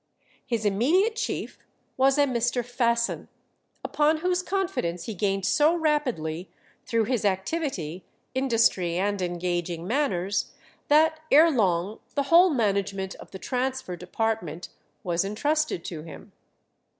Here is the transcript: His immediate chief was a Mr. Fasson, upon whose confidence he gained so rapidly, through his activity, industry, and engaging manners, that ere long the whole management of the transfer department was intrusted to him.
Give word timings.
His 0.43 0.65
immediate 0.65 1.15
chief 1.15 1.59
was 1.95 2.17
a 2.17 2.23
Mr. 2.25 2.65
Fasson, 2.65 3.27
upon 3.83 4.21
whose 4.25 4.41
confidence 4.41 5.03
he 5.03 5.13
gained 5.13 5.45
so 5.45 5.75
rapidly, 5.75 6.49
through 6.87 7.03
his 7.03 7.23
activity, 7.23 8.03
industry, 8.33 8.95
and 8.97 9.21
engaging 9.21 9.85
manners, 9.85 10.53
that 10.87 11.19
ere 11.29 11.51
long 11.51 11.99
the 12.15 12.23
whole 12.33 12.49
management 12.49 13.13
of 13.17 13.29
the 13.29 13.37
transfer 13.37 13.95
department 13.95 14.69
was 15.03 15.23
intrusted 15.23 15.85
to 15.85 16.01
him. 16.01 16.31